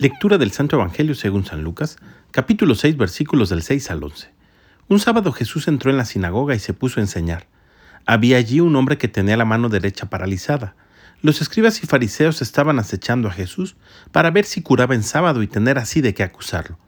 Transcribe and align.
Lectura 0.00 0.38
del 0.38 0.52
Santo 0.52 0.76
Evangelio 0.76 1.16
según 1.16 1.44
San 1.44 1.64
Lucas, 1.64 1.96
capítulo 2.30 2.76
6, 2.76 2.96
versículos 2.96 3.48
del 3.48 3.62
6 3.62 3.90
al 3.90 4.04
11. 4.04 4.30
Un 4.86 5.00
sábado 5.00 5.32
Jesús 5.32 5.66
entró 5.66 5.90
en 5.90 5.96
la 5.96 6.04
sinagoga 6.04 6.54
y 6.54 6.60
se 6.60 6.72
puso 6.72 7.00
a 7.00 7.02
enseñar. 7.02 7.48
Había 8.06 8.36
allí 8.36 8.60
un 8.60 8.76
hombre 8.76 8.96
que 8.96 9.08
tenía 9.08 9.36
la 9.36 9.44
mano 9.44 9.68
derecha 9.68 10.08
paralizada. 10.08 10.76
Los 11.20 11.42
escribas 11.42 11.82
y 11.82 11.88
fariseos 11.88 12.42
estaban 12.42 12.78
acechando 12.78 13.26
a 13.26 13.32
Jesús 13.32 13.74
para 14.12 14.30
ver 14.30 14.44
si 14.44 14.62
curaba 14.62 14.94
en 14.94 15.02
sábado 15.02 15.42
y 15.42 15.48
tener 15.48 15.78
así 15.78 16.00
de 16.00 16.14
qué 16.14 16.22
acusarlo. 16.22 16.78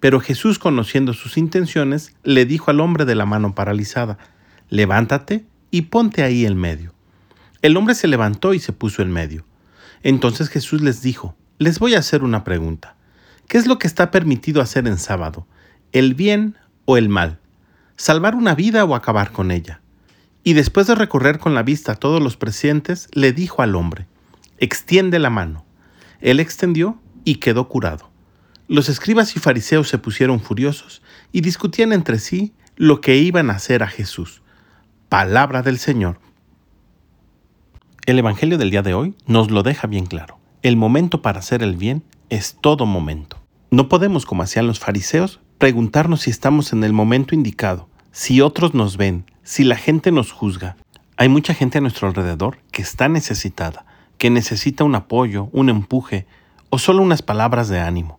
Pero 0.00 0.18
Jesús, 0.18 0.58
conociendo 0.58 1.12
sus 1.12 1.36
intenciones, 1.36 2.16
le 2.22 2.46
dijo 2.46 2.70
al 2.70 2.80
hombre 2.80 3.04
de 3.04 3.14
la 3.14 3.26
mano 3.26 3.54
paralizada, 3.54 4.16
Levántate 4.70 5.44
y 5.70 5.82
ponte 5.82 6.22
ahí 6.22 6.46
en 6.46 6.56
medio. 6.56 6.94
El 7.60 7.76
hombre 7.76 7.94
se 7.94 8.08
levantó 8.08 8.54
y 8.54 8.58
se 8.58 8.72
puso 8.72 9.02
en 9.02 9.12
medio. 9.12 9.44
Entonces 10.02 10.48
Jesús 10.48 10.80
les 10.80 11.02
dijo, 11.02 11.36
les 11.58 11.78
voy 11.78 11.94
a 11.94 12.00
hacer 12.00 12.24
una 12.24 12.44
pregunta. 12.44 12.96
¿Qué 13.48 13.58
es 13.58 13.66
lo 13.66 13.78
que 13.78 13.86
está 13.86 14.10
permitido 14.10 14.60
hacer 14.60 14.86
en 14.86 14.98
sábado? 14.98 15.46
¿El 15.92 16.14
bien 16.14 16.56
o 16.84 16.96
el 16.96 17.08
mal? 17.08 17.38
¿Salvar 17.96 18.34
una 18.34 18.54
vida 18.54 18.84
o 18.84 18.94
acabar 18.94 19.30
con 19.30 19.50
ella? 19.50 19.80
Y 20.42 20.54
después 20.54 20.86
de 20.86 20.94
recorrer 20.94 21.38
con 21.38 21.54
la 21.54 21.62
vista 21.62 21.92
a 21.92 21.96
todos 21.96 22.22
los 22.22 22.36
presentes, 22.36 23.08
le 23.12 23.32
dijo 23.32 23.62
al 23.62 23.76
hombre, 23.76 24.06
extiende 24.58 25.18
la 25.18 25.30
mano. 25.30 25.64
Él 26.20 26.40
extendió 26.40 27.00
y 27.24 27.36
quedó 27.36 27.68
curado. 27.68 28.10
Los 28.66 28.88
escribas 28.88 29.36
y 29.36 29.40
fariseos 29.40 29.88
se 29.88 29.98
pusieron 29.98 30.40
furiosos 30.40 31.02
y 31.32 31.40
discutían 31.40 31.92
entre 31.92 32.18
sí 32.18 32.52
lo 32.76 33.00
que 33.00 33.16
iban 33.16 33.50
a 33.50 33.54
hacer 33.54 33.82
a 33.82 33.88
Jesús. 33.88 34.42
Palabra 35.08 35.62
del 35.62 35.78
Señor. 35.78 36.18
El 38.06 38.18
Evangelio 38.18 38.58
del 38.58 38.70
día 38.70 38.82
de 38.82 38.94
hoy 38.94 39.14
nos 39.26 39.50
lo 39.50 39.62
deja 39.62 39.86
bien 39.86 40.06
claro. 40.06 40.43
El 40.64 40.78
momento 40.78 41.20
para 41.20 41.40
hacer 41.40 41.62
el 41.62 41.76
bien 41.76 42.02
es 42.30 42.56
todo 42.58 42.86
momento. 42.86 43.36
No 43.70 43.90
podemos, 43.90 44.24
como 44.24 44.42
hacían 44.42 44.66
los 44.66 44.78
fariseos, 44.80 45.40
preguntarnos 45.58 46.22
si 46.22 46.30
estamos 46.30 46.72
en 46.72 46.84
el 46.84 46.94
momento 46.94 47.34
indicado, 47.34 47.90
si 48.12 48.40
otros 48.40 48.72
nos 48.72 48.96
ven, 48.96 49.26
si 49.42 49.62
la 49.62 49.76
gente 49.76 50.10
nos 50.10 50.32
juzga. 50.32 50.78
Hay 51.18 51.28
mucha 51.28 51.52
gente 51.52 51.76
a 51.76 51.80
nuestro 51.82 52.08
alrededor 52.08 52.60
que 52.72 52.80
está 52.80 53.10
necesitada, 53.10 53.84
que 54.16 54.30
necesita 54.30 54.84
un 54.84 54.94
apoyo, 54.94 55.50
un 55.52 55.68
empuje 55.68 56.26
o 56.70 56.78
solo 56.78 57.02
unas 57.02 57.20
palabras 57.20 57.68
de 57.68 57.80
ánimo. 57.80 58.18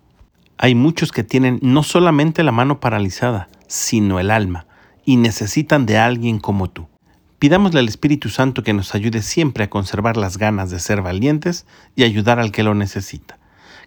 Hay 0.60 0.76
muchos 0.76 1.12
que 1.12 1.24
tienen 1.24 1.58
no 1.64 1.82
solamente 1.82 2.44
la 2.44 2.52
mano 2.52 2.80
paralizada, 2.80 3.50
sino 3.66 4.20
el 4.20 4.30
alma, 4.30 4.68
y 5.04 5.18
necesitan 5.18 5.88
de 5.88 5.98
alguien 5.98 6.38
como 6.38 6.70
tú. 6.70 6.88
Pidámosle 7.46 7.80
al 7.80 7.88
Espíritu 7.88 8.30
Santo 8.30 8.64
que 8.64 8.74
nos 8.74 8.96
ayude 8.96 9.22
siempre 9.22 9.66
a 9.66 9.70
conservar 9.70 10.18
las 10.18 10.40
ganas 10.40 10.72
de 10.72 10.80
ser 10.80 11.04
valientes 11.04 11.68
y 11.96 12.04
ayudar 12.04 12.40
al 12.40 12.52
que 12.52 12.64
lo 12.64 12.74
necesita. 12.74 13.38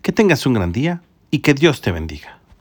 Que 0.01 0.13
tengas 0.13 0.47
un 0.47 0.55
gran 0.55 0.71
día 0.71 1.03
y 1.33 1.41
que 1.41 1.55
Dios 1.55 1.81
te 1.81 1.91
bendiga. 1.91 2.39